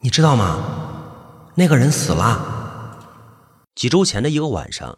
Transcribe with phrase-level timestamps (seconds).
[0.00, 1.52] 你知道吗？
[1.56, 3.00] 那个人死了。
[3.74, 4.96] 几周前的一个晚上，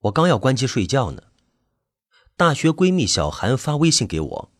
[0.00, 1.22] 我刚要关机睡觉呢，
[2.34, 4.50] 大学闺蜜小韩发微信给我：“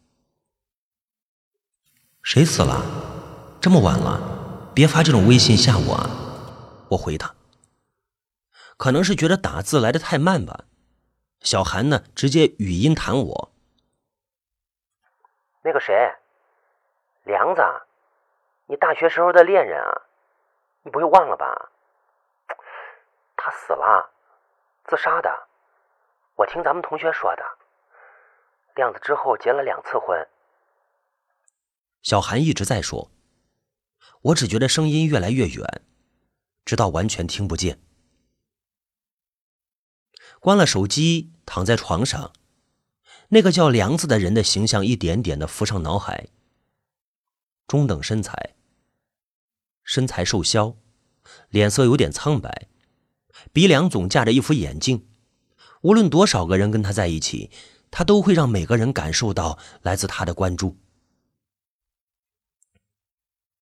[2.22, 2.82] 谁死了？
[3.58, 6.10] 这么晚了，别发这种微信吓我啊！”
[6.92, 7.34] 我回她
[8.76, 10.66] ：“可能是觉得打字来的太慢吧。”
[11.40, 13.52] 小韩呢，直接语音弹我
[15.64, 15.94] ：“那个谁，
[17.24, 17.62] 梁子。”
[18.68, 20.02] 你大学时候的恋人啊，
[20.82, 21.70] 你不会忘了吧？
[23.36, 24.10] 他死了，
[24.86, 25.46] 自杀的。
[26.34, 27.44] 我听咱们同学说的。
[28.74, 30.28] 亮子之后结了两次婚。
[32.02, 33.10] 小韩一直在说，
[34.22, 35.82] 我只觉得声音越来越远，
[36.64, 37.80] 直到完全听不见。
[40.40, 42.32] 关了手机，躺在床上，
[43.28, 46.26] 那个叫梁子的人的形象一点点的浮上脑海。
[47.68, 48.55] 中等身材。
[49.86, 50.76] 身材瘦削，
[51.48, 52.68] 脸色有点苍白，
[53.52, 55.06] 鼻梁总架着一副眼镜。
[55.82, 57.52] 无论多少个人跟他在一起，
[57.92, 60.76] 他都会让每个人感受到来自他的关注。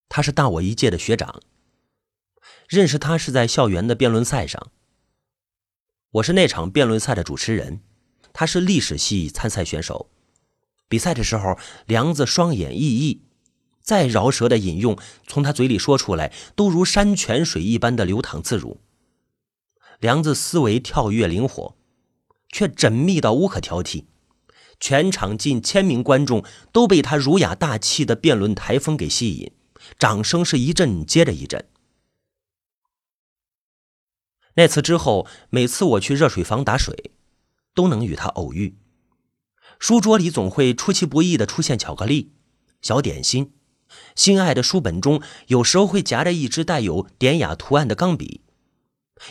[0.08, 1.42] 他是大我一届的学长，
[2.68, 4.72] 认识他是在校园的辩论赛上。
[6.12, 7.82] 我是那场辩论赛的主持人，
[8.32, 10.10] 他是历史系参赛选手。
[10.88, 13.20] 比赛的时候，梁子双眼熠熠。
[13.84, 18.80] 再饶舌的引用，从他嘴里说出来，都如山泉水一般的流淌自如。
[20.00, 21.76] 梁子思维跳跃灵活，
[22.48, 24.06] 却缜密到无可挑剔。
[24.80, 29.52] 全场近千名观众都被他儒雅大气的辩论台风给吸引，
[29.98, 31.68] 掌声是一阵接着一阵。
[34.54, 37.12] 那次之后，每次我去热水房打水，
[37.74, 38.78] 都能与他偶遇。
[39.78, 42.32] 书桌里总会出其不意的出现巧克力、
[42.80, 43.52] 小点心。
[44.14, 48.42] 心爱的书本中，有时候会夹着一支带有典雅图案的钢笔，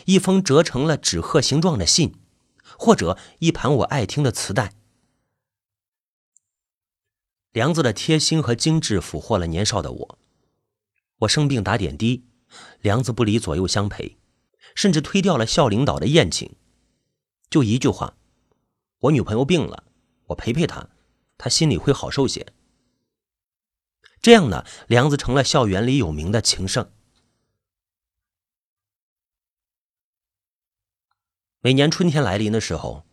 [0.05, 2.15] 一封折成了纸鹤形状的信，
[2.77, 4.73] 或者一盘我爱听的磁带。
[7.51, 10.19] 梁子的贴心和精致俘获了年少的我。
[11.19, 12.25] 我生病打点滴，
[12.81, 14.17] 梁子不离左右相陪，
[14.75, 16.55] 甚至推掉了校领导的宴请，
[17.49, 18.17] 就一句话
[18.99, 19.85] ：“我女朋友病了，
[20.27, 20.89] 我陪陪她，
[21.37, 22.45] 她心里会好受些。”
[24.23, 26.89] 这样呢，梁子成了校园里有名的情圣。
[31.59, 33.05] 每年春天来临的时候，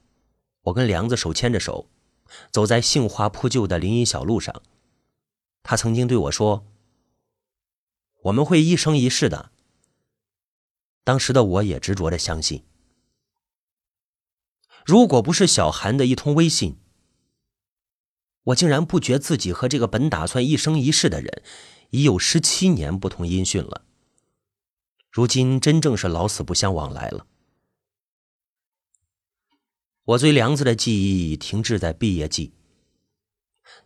[0.62, 1.90] 我跟梁子手牵着手，
[2.52, 4.62] 走在杏花铺就的林荫小路上。
[5.64, 6.64] 他曾经对我说
[8.22, 9.50] ：“我们会一生一世的。”
[11.02, 12.64] 当时的我也执着的相信。
[14.86, 16.79] 如果不是小韩的一通微信。
[18.44, 21.42] 我竟然不觉自己和这个本打算一生一世的人，
[21.90, 23.84] 已有十七年不同音讯了。
[25.10, 27.26] 如今真正是老死不相往来了。
[30.04, 32.54] 我最梁子的记忆停滞在毕业季。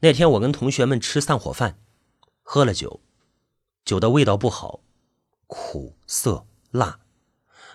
[0.01, 1.81] 那天我跟同学们吃散伙饭，
[2.43, 3.01] 喝了酒，
[3.85, 4.85] 酒的味道不好，
[5.49, 7.01] 苦涩辣，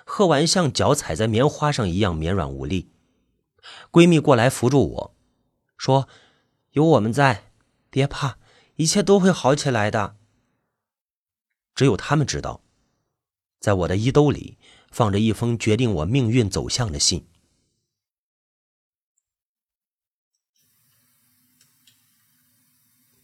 [0.06, 2.90] 喝完像脚踩在棉花上一样绵软无力。
[3.92, 5.16] 闺蜜过来扶住我，
[5.78, 6.08] 说。
[6.72, 7.52] 有我们在，
[7.90, 8.38] 别怕，
[8.76, 10.16] 一切都会好起来的。
[11.74, 12.62] 只有他们知道，
[13.60, 14.58] 在我的衣兜里
[14.92, 17.26] 放着一封决定我命运走向的信。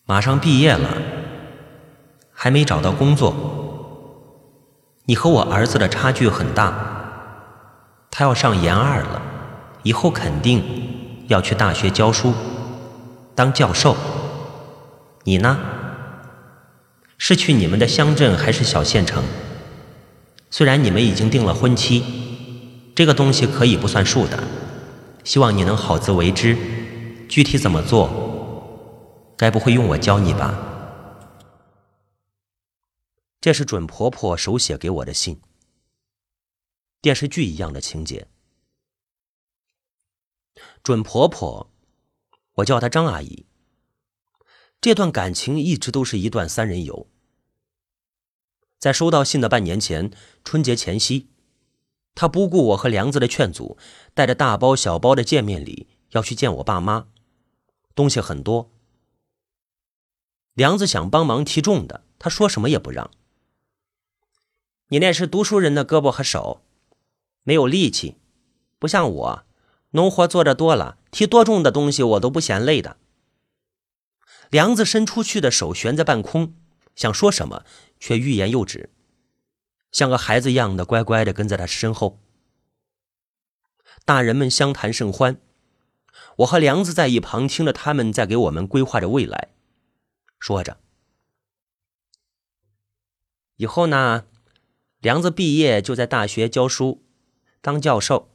[0.05, 1.01] 马上毕业了，
[2.31, 3.53] 还没找到工作。
[5.05, 9.21] 你和我儿子的差距很大，他要上研二了，
[9.83, 12.33] 以后肯定要去大学教书。
[13.35, 13.97] 当教授，
[15.25, 15.59] 你呢？
[17.17, 19.23] 是去你们的乡镇还是小县城？
[20.49, 22.03] 虽然你们已经定了婚期，
[22.95, 24.41] 这个东西可以不算数的。
[25.25, 26.55] 希望你能好自为之。
[27.27, 30.57] 具体怎么做，该不会用我教你吧？
[33.41, 35.41] 这是准婆婆手写给我的信，
[37.01, 38.27] 电视剧一样的情节。
[40.81, 41.69] 准婆婆。
[42.55, 43.45] 我叫她张阿姨。
[44.81, 47.07] 这段感情一直都是一段三人游。
[48.77, 50.11] 在收到信的半年前，
[50.43, 51.29] 春节前夕，
[52.13, 53.77] 她不顾我和梁子的劝阻，
[54.13, 57.07] 带着大包小包的见面礼要去见我爸妈，
[57.95, 58.71] 东西很多。
[60.53, 63.09] 梁子想帮忙提重的，他说什么也不让。
[64.89, 66.61] 你那是读书人的胳膊和手，
[67.41, 68.17] 没有力气，
[68.77, 69.44] 不像我。
[69.95, 72.97] 农活做的多了，提多重的东西我都不嫌累的。
[74.49, 76.53] 梁子伸出去的手悬在半空，
[76.97, 77.63] 想说什么，
[77.97, 78.89] 却欲言又止，
[79.93, 82.19] 像个孩子一样的乖乖的跟在他身后。
[84.03, 85.39] 大人们相谈甚欢，
[86.39, 89.53] 我和梁子在一旁听着他们在给我们规划着未来，
[90.37, 90.77] 说着
[93.55, 94.25] ：“以后呢，
[94.99, 97.01] 梁子毕业就在大学教书，
[97.61, 98.34] 当教授。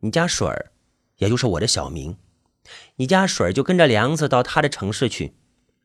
[0.00, 0.72] 你家水儿，
[1.16, 2.16] 也就是我的小名，
[2.96, 5.34] 你家水儿就跟着梁子到他的城市去，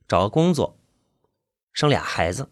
[0.07, 0.79] 找个工作，
[1.71, 2.51] 生俩孩子。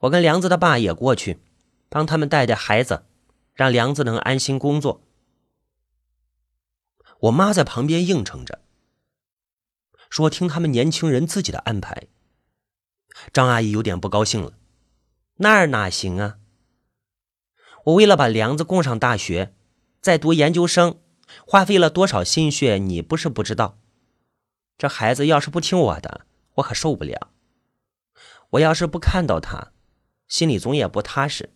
[0.00, 1.40] 我跟梁子的爸也过去，
[1.88, 3.06] 帮他们带带孩子，
[3.54, 5.02] 让梁子能安心工作。”
[7.20, 8.60] 我妈在旁边应承着，
[10.10, 12.08] 说：“听他们年轻人自己的安排。”
[13.32, 14.52] 张阿姨有点不高兴了
[15.38, 16.38] ：“那儿哪行啊？
[17.84, 19.54] 我为了把梁子供上大学，
[20.04, 21.00] 在读研究生，
[21.46, 23.78] 花费了多少心血，你不是不知道。
[24.76, 27.30] 这孩子要是不听我的，我可受不了。
[28.50, 29.72] 我要是不看到他，
[30.28, 31.54] 心里总也不踏实。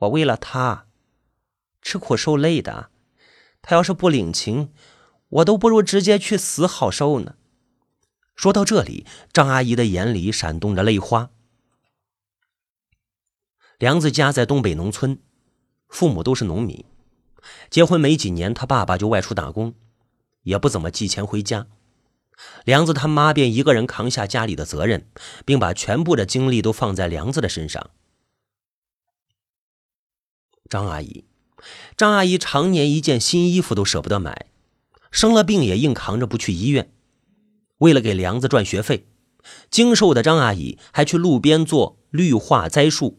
[0.00, 0.86] 我为了他，
[1.80, 2.90] 吃苦受累的。”
[3.62, 4.74] 他要是不领情，
[5.30, 7.36] 我都不如直接去死好受呢。
[8.34, 11.30] 说到这里，张阿姨的眼里闪动着泪花。
[13.78, 15.18] 梁子家在东北农村，
[15.88, 16.84] 父母都是农民。
[17.70, 19.74] 结婚没几年，他爸爸就外出打工，
[20.42, 21.66] 也不怎么寄钱回家。
[22.64, 25.08] 梁子他妈便一个人扛下家里的责任，
[25.44, 27.90] 并把全部的精力都放在梁子的身上。
[30.68, 31.24] 张阿姨。
[31.96, 34.46] 张阿姨常年一件新衣服都舍不得买，
[35.10, 36.92] 生了病也硬扛着不去医院。
[37.78, 39.08] 为了给梁子赚学费，
[39.70, 43.18] 精瘦的张阿姨还去路边做绿化栽树，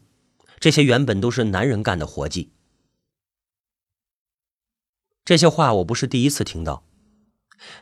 [0.59, 2.51] 这些原本都是男人干的活计。
[5.27, 6.85] 这些话我不是第一次听到。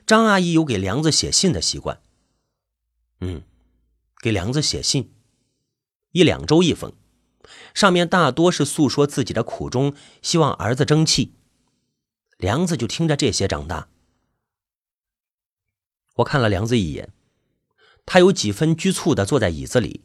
[0.08, 2.02] 张阿姨有给梁子写信的习惯，
[3.20, 3.44] 嗯，
[4.20, 5.14] 给梁子写信，
[6.12, 6.92] 一两周一封。
[7.76, 9.94] 上面大多是诉说自己的苦衷，
[10.24, 11.36] 希望儿子争气。
[12.38, 13.90] 梁子就听着这些长大。
[16.16, 17.14] 我看了梁子一眼，
[18.08, 20.04] 他有几分局促的坐在椅子里，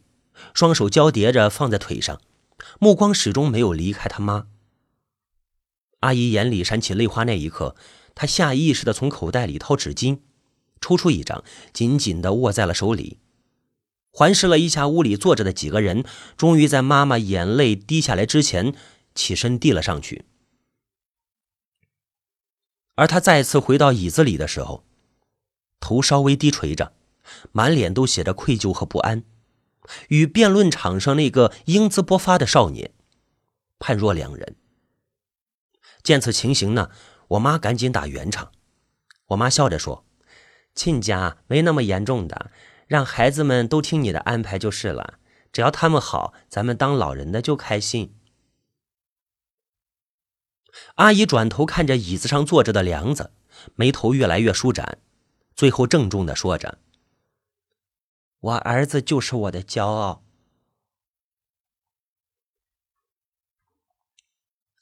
[0.53, 2.21] 双手交叠着放在腿上，
[2.77, 4.45] 目光始终没有离开他妈。
[6.01, 7.75] 阿姨眼里闪起泪花那一刻，
[8.13, 10.19] 她下意识的从口袋里掏纸巾，
[10.79, 11.43] 抽出一张，
[11.73, 13.17] 紧紧的握在了手里。
[14.11, 16.03] 环视了一下屋里坐着的几个人，
[16.35, 18.75] 终于在妈妈眼泪滴下来之前，
[19.15, 20.25] 起身递了上去。
[22.95, 24.83] 而他再次回到椅子里的时候，
[25.79, 26.93] 头稍微低垂着，
[27.51, 29.23] 满脸都写着愧疚和不安，
[30.09, 32.91] 与辩论场上那个英姿勃发的少年
[33.79, 34.57] 判若两人。
[36.03, 36.89] 见此情形呢，
[37.29, 38.51] 我妈赶紧打圆场。
[39.27, 40.05] 我妈笑着说
[40.75, 42.51] ：“亲家没那么严重的。”
[42.87, 45.13] 让孩子们都听你的安排就是了，
[45.53, 48.17] 只要他们好，咱们当老人的就开心。
[50.95, 53.31] 阿姨转头看着椅子上坐着的梁子，
[53.75, 54.97] 眉头越来越舒展，
[55.55, 56.79] 最后郑重的说着
[58.41, 60.25] ：“我儿子就是我的骄傲。”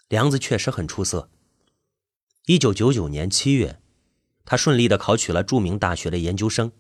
[0.10, 1.30] 梁子确实很出色。
[2.48, 3.80] 一九九九年七月，
[4.44, 6.72] 他顺利的考取了著名大学的研究生。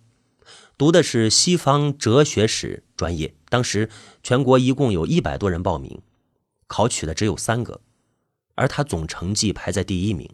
[0.79, 3.87] 读的是西方哲学史专业，当时
[4.23, 6.01] 全国一共有一百多人报名，
[6.65, 7.81] 考取的只有三个，
[8.55, 10.33] 而他总成绩排在第一名。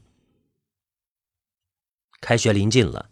[2.21, 3.09] 开学临近了，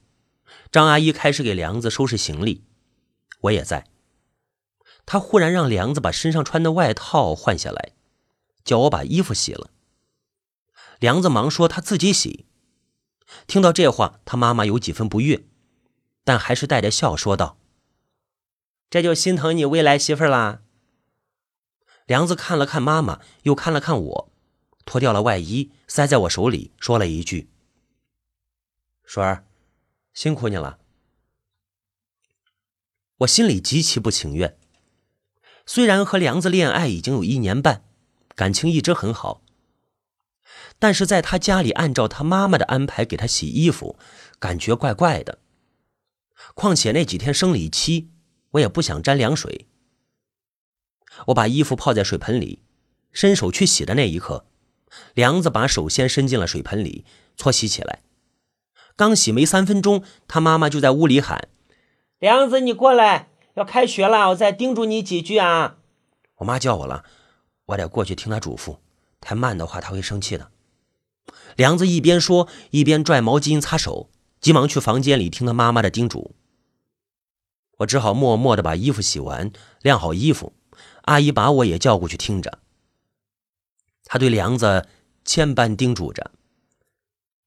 [0.71, 2.63] 张阿姨开始给梁子收拾行李，
[3.41, 3.85] 我也在。
[5.05, 7.91] 她忽然让梁子把身上穿的外套换下来，
[8.63, 9.71] 叫我把衣服洗了。
[11.03, 12.45] 梁子忙说他自己洗。
[13.45, 15.45] 听到这话，他妈妈有几分不悦。
[16.23, 17.57] 但还是带着笑说道
[18.89, 20.61] ：“这就心疼你未来媳妇啦。”
[22.07, 24.31] 梁子看了看妈妈，又看了看我，
[24.85, 27.49] 脱掉了外衣，塞在我手里，说了一句
[29.03, 29.45] ：“水儿，
[30.13, 30.79] 辛苦你了。”
[33.19, 34.57] 我心里极其不情愿。
[35.65, 37.83] 虽然和梁子恋爱已经有一年半，
[38.35, 39.42] 感情一直很好，
[40.83, 43.97] 但是在他家里按照他妈妈的安排给他洗衣服，
[44.37, 45.39] 感觉怪怪的。
[46.55, 48.09] 况且那几天生理期，
[48.49, 49.67] 我也不想沾凉水。
[51.27, 52.59] 我把衣服泡在水盆里，
[53.13, 54.45] 伸手去洗的那一刻，
[55.13, 57.05] 梁子把手先伸进了水盆里
[57.37, 58.01] 搓洗起来。
[58.97, 61.47] 刚洗没三分钟，他妈妈就在屋里喊
[62.19, 65.77] ：“梁子，你过来，要开学了，我再叮嘱你几句啊。”
[66.39, 67.05] 我妈叫我了，
[67.67, 68.79] 我得过去听她嘱咐，
[69.21, 70.49] 太慢的话她会生气的。
[71.55, 74.09] 梁子一边说，一边拽毛巾擦手。
[74.41, 76.35] 急忙去房间里听他妈妈的叮嘱。
[77.77, 79.51] 我只好默默的把衣服洗完，
[79.81, 80.51] 晾好衣服。
[81.03, 82.59] 阿姨把我也叫过去听着。
[84.03, 84.85] 她对梁子
[85.23, 86.31] 千般叮嘱着：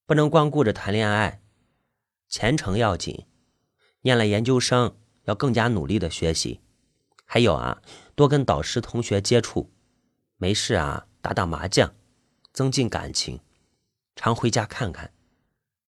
[0.06, 1.42] 不能光顾着谈恋爱，
[2.30, 3.26] 前程要紧。
[4.00, 6.60] 念了研究生，要更加努力的学习。
[7.26, 7.82] 还有啊，
[8.14, 9.70] 多跟导师同学接触，
[10.38, 11.94] 没事啊，打打麻将，
[12.54, 13.40] 增进感情。
[14.16, 15.12] 常回家看看，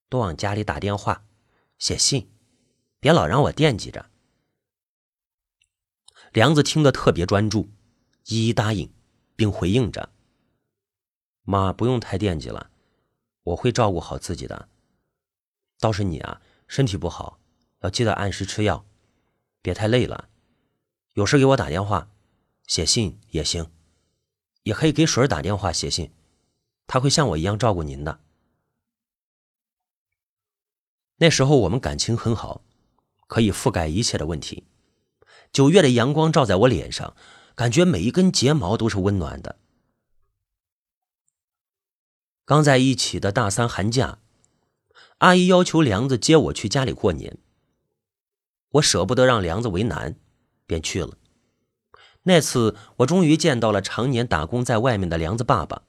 [0.08, 1.24] 多往家里打电话、
[1.78, 2.30] 写信，
[3.00, 4.10] 别老让我惦记着。
[6.32, 7.70] 梁子听得特别专注，
[8.26, 8.92] 一一答应，
[9.34, 10.12] 并回应着
[11.42, 12.70] ：“妈，不用太惦记了，
[13.42, 14.68] 我会照顾好自己的。
[15.80, 17.40] 倒是你啊，身体不好，
[17.80, 18.84] 要记得按时吃药，
[19.62, 20.28] 别太累了。
[21.14, 22.10] 有事给我打电话，
[22.66, 23.72] 写信也行，
[24.64, 26.12] 也可以给水儿打电话、写信，
[26.88, 28.18] 他会像我一样照顾您的。”
[31.18, 32.64] 那时候我们感情很好，
[33.28, 34.64] 可以覆盖一切的问题。
[35.52, 37.14] 九月的阳光照在我脸上，
[37.54, 39.58] 感觉每一根睫毛都是温暖的。
[42.44, 44.20] 刚在一起的大三寒假，
[45.18, 47.38] 阿姨要求梁子接我去家里过年。
[48.72, 50.16] 我舍不得让梁子为难，
[50.66, 51.18] 便去了。
[52.22, 55.82] 那次我终于见到了常年打工在外面的梁子爸爸，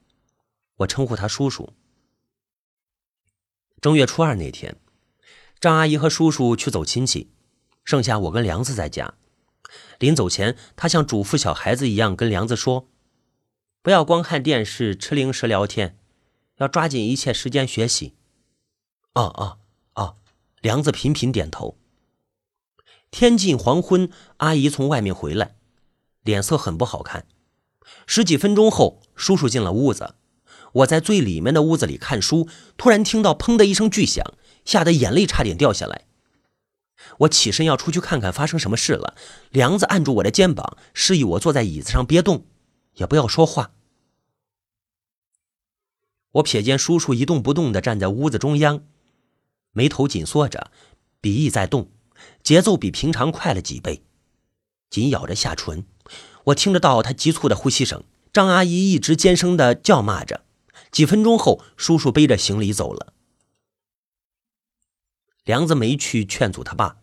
[0.79, 1.74] 我称呼他叔叔。
[3.81, 4.77] 正月初二那天，
[5.59, 7.31] 张阿姨和叔叔去走亲戚，
[7.83, 9.13] 剩下我跟梁子在家。
[10.00, 12.88] 临走前，他像嘱咐小孩子一样跟梁子说
[13.81, 15.98] ：“不要光看电视、吃零食、聊天，
[16.57, 18.15] 要抓紧一切时间学习。”
[19.15, 19.59] 哦哦
[19.95, 20.17] 哦！
[20.62, 21.77] 梁子频频点头。
[23.12, 25.55] 天近黄昏，阿姨从外面回来，
[26.21, 27.27] 脸色很不好看。
[28.05, 30.15] 十几分钟后，叔叔进了屋子。
[30.73, 32.47] 我在最里面的屋子里看书，
[32.77, 34.23] 突然听到“砰”的一声巨响，
[34.65, 36.05] 吓得眼泪差点掉下来。
[37.19, 39.15] 我起身要出去看看发生什么事了，
[39.49, 42.45] 梁子按住我的肩膀，示意我坐在椅子上别动，
[42.95, 43.71] 也不要说话。
[46.33, 48.83] 我瞥见叔叔一动不动地站在屋子中央，
[49.71, 50.69] 眉头紧缩着，
[51.19, 51.89] 鼻翼在动，
[52.43, 54.03] 节奏比平常快了几倍，
[54.89, 55.85] 紧咬着下唇。
[56.45, 58.03] 我听得到他急促的呼吸声。
[58.31, 60.43] 张阿姨一直尖声地叫骂着。
[60.91, 63.13] 几分钟后，叔叔背着行李走了。
[65.43, 66.98] 梁子没去劝阻他爸，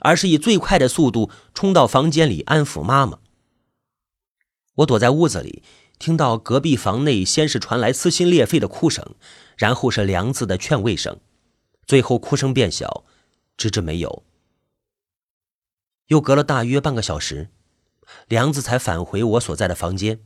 [0.00, 3.20] 而是以最快的速度冲到房间里安抚妈妈。
[4.76, 5.62] 我躲在屋子里，
[5.98, 9.14] 听到隔壁房内先是传来撕心裂肺的哭声，
[9.56, 11.20] 然后是梁子的劝慰声，
[11.86, 13.04] 最后哭声变小，
[13.56, 14.24] 直至没有。
[16.06, 17.50] 又隔了大约半个小时，
[18.28, 20.20] 梁子才返回我所在的房间，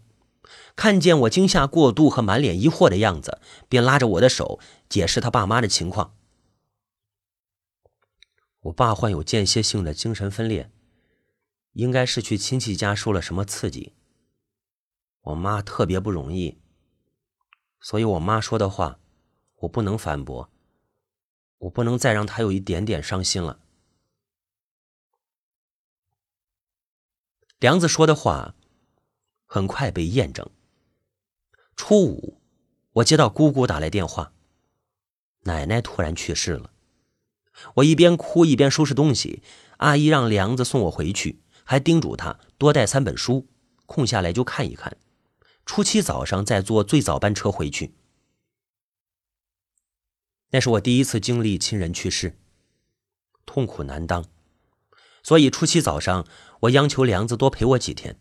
[0.75, 6.15] 看见我惊吓过度和满脸疑惑的样子，便拉着我的手解释他爸妈的情况。
[8.61, 10.71] 我爸患有间歇性的精神分裂，
[11.73, 13.95] 应该是去亲戚家受了什么刺激。
[15.21, 16.59] 我妈特别不容易，
[17.81, 18.99] 所以我妈说的话，
[19.57, 20.51] 我不能反驳，
[21.59, 23.61] 我不能再让她有一点点伤心了。
[27.59, 28.55] 梁子说的话，
[29.47, 30.49] 很快被验证。
[31.75, 32.41] 初五，
[32.93, 34.33] 我接到姑姑打来电话，
[35.45, 36.71] 奶奶突然去世了。
[37.77, 39.43] 我一边哭一边收拾东西，
[39.79, 43.47] 阿姨让梁子送我回去，还叮嘱他多带三本书，
[43.87, 44.97] 空下来就看一看。
[45.65, 47.95] 初七早上再坐最早班车回去。
[50.51, 52.39] 那是我第一次经历亲人去世，
[53.45, 54.25] 痛苦难当，
[55.23, 56.27] 所以初七早上
[56.61, 58.19] 我央求梁子多陪我几天。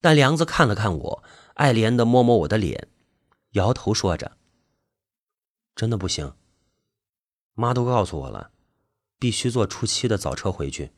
[0.00, 2.88] 但梁子看了看我，爱怜的摸摸我的脸，
[3.50, 4.38] 摇头说着
[5.76, 6.34] ：“真的不行。”
[7.52, 8.52] 妈都告诉我了，
[9.18, 10.92] 必须坐初七的早车回去。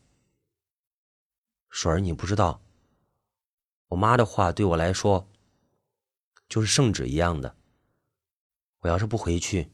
[1.68, 2.62] 水儿，你不知道，
[3.88, 5.28] 我妈的话对我来说
[6.48, 7.56] 就是圣旨一样的。
[8.80, 9.72] 我要是不回去，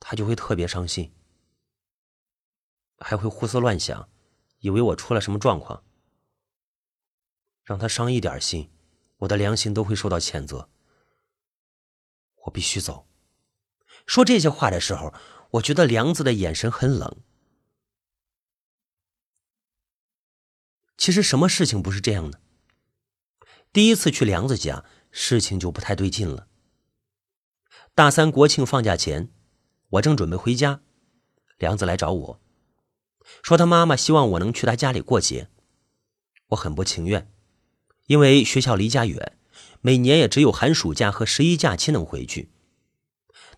[0.00, 1.12] 她就会特别伤心，
[2.98, 4.08] 还会胡思乱想，
[4.60, 5.84] 以为我出了什么状况。
[7.64, 8.70] 让她伤一点心，
[9.18, 10.68] 我的良心都会受到谴责。
[12.44, 13.06] 我必须走。
[14.06, 15.12] 说这些话的时候。
[15.52, 17.20] 我觉得梁子的眼神很冷。
[20.96, 22.40] 其实什么事情不是这样的？
[23.70, 26.48] 第一次去梁子家，事情就不太对劲了。
[27.94, 29.30] 大三国庆放假前，
[29.90, 30.80] 我正准备回家，
[31.58, 32.40] 梁子来找我，
[33.42, 35.50] 说他妈妈希望我能去他家里过节。
[36.48, 37.30] 我很不情愿，
[38.06, 39.36] 因为学校离家远
[39.80, 42.50] 每年也只有寒暑假和十一假期能回去。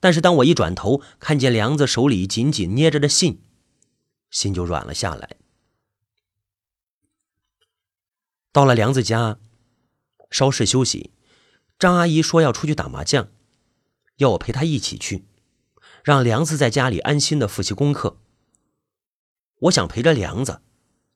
[0.01, 3.41] 但是当我一转头看见梁子手里紧紧捏着的信
[4.31, 5.37] 心就软了下来。
[8.53, 9.39] 到了梁子家
[10.31, 11.13] 稍事休息
[11.79, 13.29] 张阿姨说要出去打麻将
[14.17, 15.25] 要我陪她一起去
[16.03, 18.19] 让梁子在家里安心的复习功课。
[19.61, 20.61] 我想陪着梁子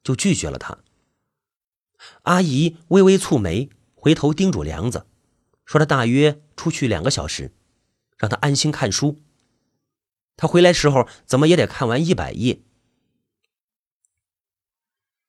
[0.02, 0.78] 就拒绝了她
[2.22, 5.06] 阿姨微微蹙眉，回头叮嘱梁子，
[5.64, 7.52] 说他大约出去两个小时，
[8.16, 9.18] 让他安心看书。
[10.36, 12.62] 他回来时候怎么也得看完一百页。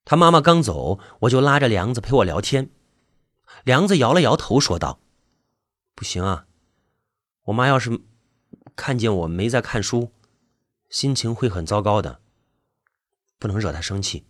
[0.06, 2.72] 他妈妈刚走，我就拉着梁子陪我聊天。
[3.64, 5.00] 梁子摇了摇头，说道
[5.94, 6.46] ：“不行啊，
[7.46, 8.02] 我妈要是
[8.76, 10.12] 看见我没在看书，
[10.90, 12.22] 心情会很糟糕的，
[13.38, 14.26] 不能惹她生气。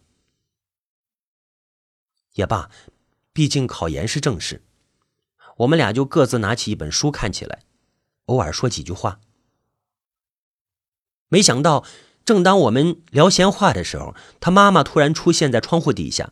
[2.33, 2.69] 也罢，
[3.33, 4.63] 毕竟考研是正事。”
[5.57, 7.63] 我们俩就各自拿起一本书看起来，
[8.25, 9.19] 偶尔说几句话。
[11.27, 11.85] 没想到。
[12.25, 16.31] 正当我们聊闲话的时候，他妈妈突然出现在窗户底下，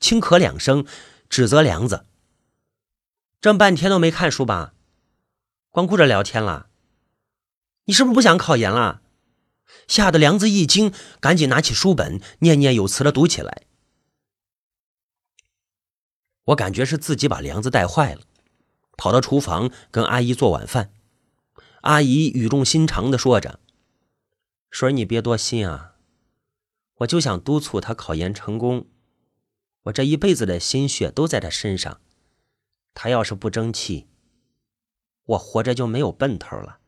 [0.00, 0.84] 轻咳两声，
[1.28, 2.04] 指责梁子
[3.40, 4.74] ：“这么半天都没看书吧？
[5.70, 6.66] 光顾着聊天了？
[7.84, 9.02] 你是不是不想考研了？”
[9.86, 13.62] 吓得梁子一惊，赶紧拿起书本，念念有词的读起来。
[16.46, 18.22] 我感觉是自己把梁子带坏了，
[18.96, 20.92] 跑到厨房跟阿姨做晚饭。
[21.82, 23.60] 阿姨语重心长的说着。
[24.70, 25.94] 水儿，你别多心啊！
[26.96, 28.86] 我就想督促他考研成功，
[29.84, 32.00] 我这一辈子的心血都在他身上，
[32.94, 34.06] 他要是不争气，
[35.24, 36.78] 我活着就没有奔头了。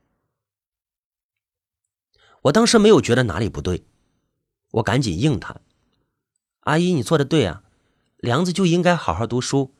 [2.42, 3.84] 我当时没有觉得哪里不对，
[4.72, 5.60] 我赶紧应他
[6.60, 7.64] ：“阿姨，你做的对啊，
[8.18, 9.74] 梁子就应该好好读书，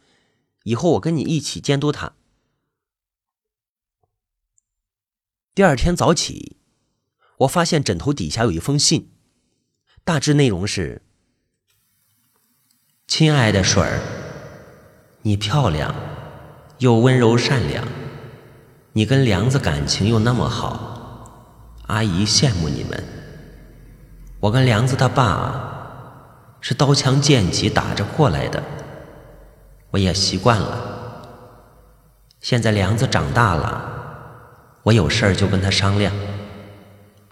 [0.65, 2.15] 以后我跟你一起监督他。”
[5.55, 6.57] 第二天早起。
[7.39, 9.13] 我发现枕头底下有一封信，
[10.03, 11.03] 大致内容是
[13.07, 14.01] ：“亲爱的水儿，
[15.23, 15.95] 你漂亮，
[16.79, 17.87] 又温柔善良，
[18.93, 23.05] 你跟梁子感情又那么好，阿姨羡慕你们。
[24.41, 25.23] 我跟梁子他爸
[26.61, 28.63] 是刀枪剑戟打着过来的，
[29.91, 30.85] 我也习惯了。
[32.41, 36.13] 现在梁子长大了，我有事儿就跟他商量。”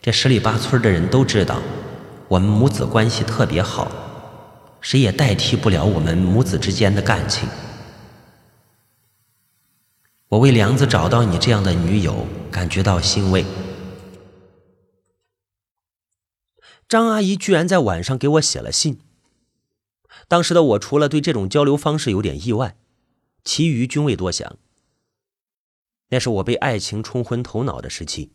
[0.00, 1.60] 这十里八村的人都知道，
[2.28, 3.90] 我们母子关系特别好，
[4.80, 7.48] 谁也代替不了我们母子之间的感情。
[10.28, 13.44] 我为梁子找到你这样的女友感觉到欣慰。
[16.88, 19.00] 张阿姨居然在晚上给我写了信。
[20.28, 22.76] 当时的我除了对这种交流方式有点意外，
[23.44, 24.58] 其余均未多想。
[26.08, 28.32] 那是我被爱情冲昏头脑的时期。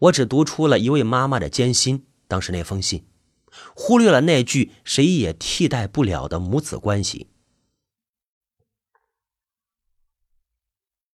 [0.00, 3.06] 我只读出了一位妈妈的艰辛，当时那封信，
[3.74, 7.28] 忽略了那句“谁也替代不了的母子关系”。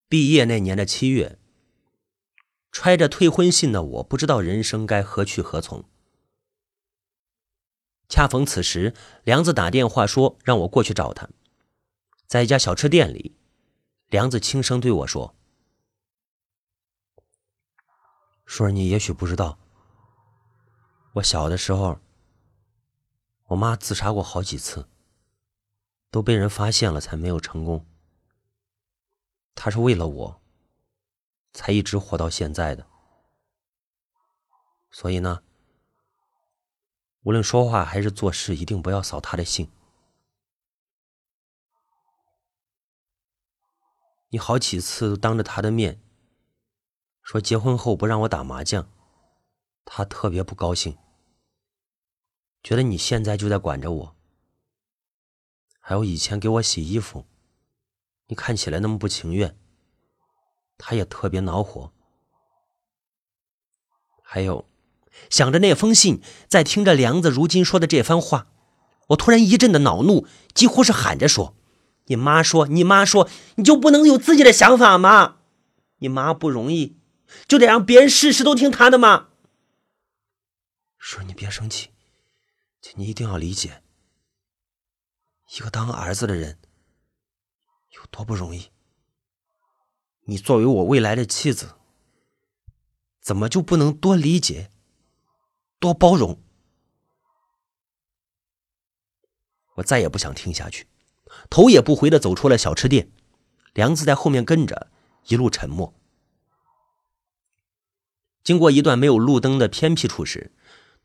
[0.08, 1.38] 毕业那年的七月，
[2.72, 5.84] 揣着退婚信的我，不知道人生该何去何从。
[8.08, 8.94] 恰逢此时，
[9.24, 11.28] 梁子打电话说让我过去找他，
[12.26, 13.36] 在一家小吃店里，
[14.08, 15.34] 梁子轻声对我说。
[18.46, 19.58] 说你也许不知道，
[21.14, 22.00] 我小的时候，
[23.48, 24.88] 我妈自杀过好几次，
[26.10, 27.84] 都被人发现了才没有成功。
[29.54, 30.40] 她是为了我，
[31.52, 32.86] 才一直活到现在的。
[34.90, 35.42] 所以呢，
[37.22, 39.70] 无论说话还是做事，一定不要扫他的兴。
[44.30, 46.02] 你好几次都当着他的面。
[47.22, 48.90] 说结婚后不让我打麻将，
[49.84, 50.96] 他特别不高兴，
[52.62, 54.16] 觉得你现在就在管着我。
[55.78, 57.26] 还有以前给我洗衣服，
[58.26, 59.58] 你看起来那么不情愿，
[60.78, 61.92] 他也特别恼火。
[64.22, 64.66] 还有，
[65.30, 68.48] 想着那封信，在听着梁子如今说的这番话，
[69.08, 71.54] 我突然一阵的恼怒，几乎是喊着说
[72.06, 75.36] ：“你妈说，你妈说，你就不能有自己的想法吗？
[75.98, 76.96] 你妈不容易。”
[77.46, 79.28] 就得让别人事事都听她的吗？
[80.96, 81.90] 说你别生气，
[82.80, 83.82] 请你一定要理解，
[85.54, 86.58] 一个当儿子的人
[87.90, 88.70] 有多不容易。
[90.24, 91.74] 你作为我未来的妻子，
[93.20, 94.70] 怎么就不能多理解、
[95.80, 96.38] 多包容？
[99.76, 100.88] 我再也不想听下去，
[101.48, 103.12] 头也不回的走出了小吃店，
[103.74, 104.90] 梁子在后面跟着，
[105.28, 105.94] 一路沉默。
[108.42, 110.52] 经过一段没有路灯的偏僻处时，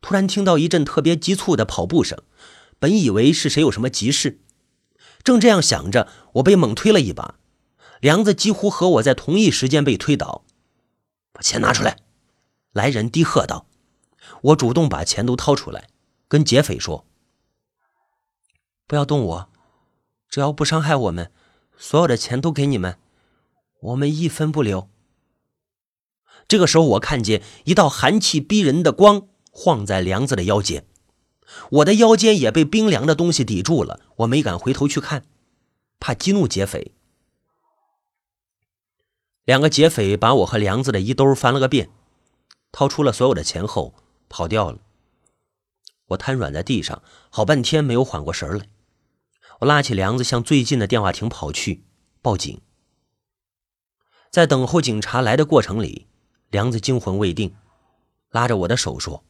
[0.00, 2.20] 突然听到一阵特别急促的跑步声。
[2.80, 4.40] 本以为是谁有什么急事，
[5.22, 7.36] 正这样想着，我被猛推了一把，
[8.00, 10.44] 梁子几乎和我在同一时间被推倒。
[11.32, 12.00] 把钱拿出来！
[12.72, 13.68] 来人低喝道。
[14.42, 15.88] 我主动把钱都掏出来，
[16.28, 17.06] 跟劫匪说
[18.86, 19.48] ：“不要动我，
[20.28, 21.32] 只要不伤害我们，
[21.76, 22.98] 所有的钱都给你们，
[23.80, 24.88] 我们一分不留。”
[26.46, 30.86] 这个时候，我看见一道寒气逼人的光晃在梁子的腰间，
[31.70, 34.00] 我的腰间也被冰凉的东西抵住了。
[34.16, 35.24] 我没敢回头去看，
[35.98, 36.92] 怕激怒劫匪。
[39.44, 41.90] 两个劫匪把我和梁子的衣兜翻了个遍，
[42.72, 43.94] 掏出了所有的钱后
[44.34, 44.80] 跑掉了。
[46.06, 48.68] 我瘫软在地上，好半天没有缓过神来。
[49.60, 51.84] 我拉起梁子向最近的电话亭跑去，
[52.20, 52.60] 报警。
[54.32, 56.08] 在等候警察来的过程里。
[56.50, 57.56] 梁子惊魂未定，
[58.30, 59.24] 拉着我的手说：“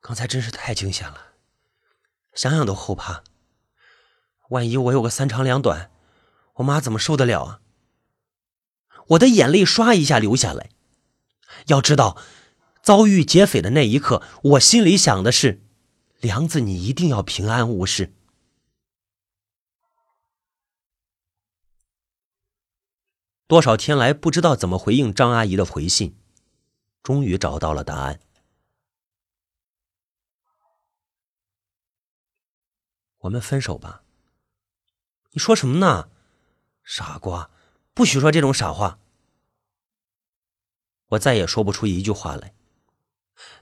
[0.00, 1.34] 刚才真是太惊险了，
[2.34, 3.22] 想想都后怕。
[4.50, 5.90] 万一我有个三长两短，
[6.54, 7.60] 我妈怎么受得了啊？”
[9.10, 10.70] 我的眼泪唰一下流下来。
[11.66, 12.16] 要知道，
[12.82, 15.62] 遭遇劫匪的那一刻，我心里想的是
[16.20, 18.12] ：“梁子，你一定要平安无事。”
[23.46, 26.16] 多少天来不知道怎么回应张阿姨的回信，
[27.02, 28.20] 终于找到了答案。
[33.18, 34.02] 我们分手吧。
[35.32, 36.10] 你说什么呢，
[36.82, 37.50] 傻瓜！
[37.94, 38.98] 不许说这种傻话。
[41.08, 42.54] 我再也说不出一句话来。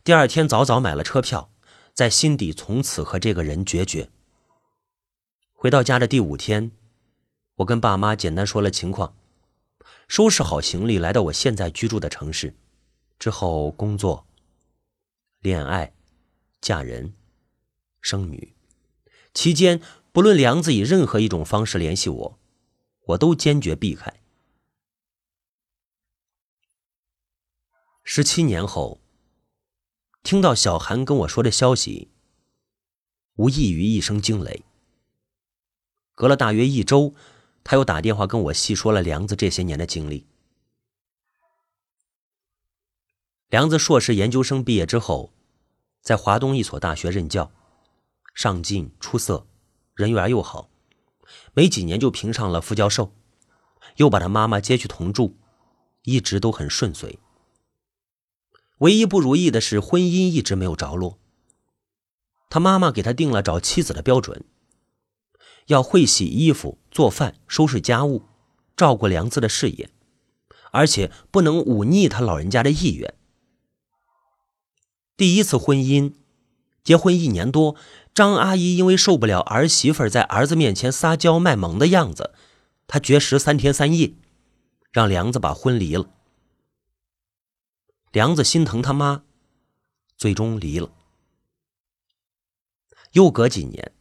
[0.03, 1.53] 第二天早早买了车票，
[1.95, 4.11] 在心底从此和这个人决绝。
[5.53, 6.73] 回到家的第五天，
[7.57, 9.17] 我跟爸妈简单说了情况。
[10.09, 12.57] 收拾好行李，来到我现在居住的城市，
[13.19, 14.27] 之后工作、
[15.41, 15.93] 恋爱、
[16.61, 17.15] 嫁人、
[18.01, 18.55] 生女，
[19.33, 22.39] 期间不论梁子以任何一种方式联系我，
[23.07, 24.21] 我都坚决避开。
[28.03, 29.00] 十七年后，
[30.23, 32.11] 听到小韩跟我说的消息，
[33.37, 34.65] 无异于一声惊雷。
[36.15, 37.15] 隔了大约一周。
[37.63, 40.27] 他又打电话跟我细说了梁子这些年的经历。
[43.49, 45.31] 梁子硕士研究生毕业之后，
[46.01, 47.53] 在华东一所大学任教，
[48.35, 49.47] 上进出色，
[49.95, 50.71] 人缘又好，
[51.53, 53.13] 没几年就评上了副教授，
[53.97, 55.37] 又把他妈妈接去同住，
[56.05, 57.19] 一直都很顺遂。
[58.81, 61.19] 唯一不如意的是婚姻一直没有着落。
[62.51, 64.45] 他妈妈给他定了找妻子的标准。
[65.67, 68.25] 要会洗衣服、做饭、收拾家务，
[68.77, 69.91] 照顾梁子的事业，
[70.73, 73.15] 而且不能忤逆他老人家的意愿。
[75.17, 76.15] 第一次婚姻，
[76.83, 77.77] 结婚一年多，
[78.13, 82.33] 张阿姨因为受不了儿媳妇在儿子面前撒娇卖萌的样子，
[82.89, 84.15] 她绝食三天三夜，
[84.91, 86.11] 让梁子把婚离了。
[88.13, 89.23] 梁子心疼他妈，
[90.17, 90.91] 最终离了。
[93.13, 93.93] 又隔几年。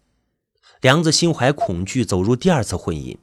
[0.81, 3.19] 梁子心怀恐惧，走入第二次婚姻。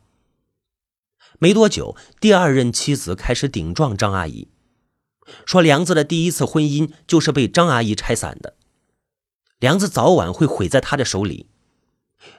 [1.40, 4.46] 没多久，第二任妻子开始顶撞张阿姨，
[5.44, 8.54] 说梁子的第一次婚姻就是被张阿姨拆散的，
[9.58, 11.48] 梁子早晚会毁在她的手里。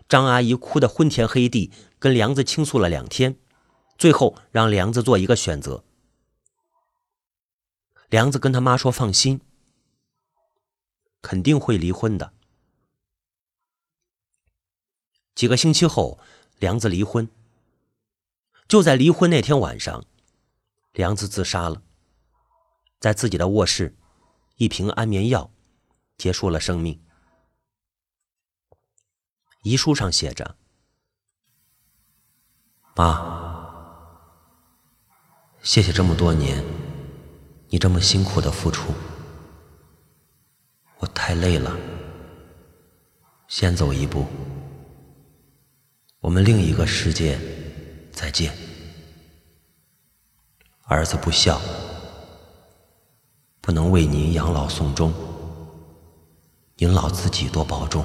[0.08, 3.38] 张阿姨哭得昏天黑地，跟梁子倾诉了两天，
[3.98, 5.84] 最后让梁子做一个选择。
[8.10, 9.42] 梁子跟他妈说：“放心，
[11.22, 12.34] 肯定会离婚的。”
[15.36, 16.18] 几个星期后，
[16.58, 17.30] 梁子离婚。
[18.68, 20.06] 就在离婚那天晚上，
[20.94, 21.82] 梁子自杀了，
[23.00, 23.96] 在自己的卧室，
[24.56, 25.52] 一瓶安眠药，
[26.18, 27.02] 结束了生命。
[29.64, 30.58] 遗书上写着
[32.96, 33.68] ：“妈，
[35.62, 36.64] 谢谢这么多年，
[37.70, 38.94] 你这么辛苦的付出，
[41.00, 41.76] 我太累了，
[43.48, 44.26] 先走一步。”
[46.20, 47.40] 我们另一个世界
[48.12, 48.52] 再见。
[50.84, 51.62] 儿子不孝，
[53.62, 55.14] 不能为您养老送终，
[56.76, 58.04] 您老自己多保重。